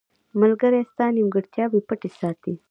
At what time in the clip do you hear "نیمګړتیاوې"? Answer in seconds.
1.15-1.79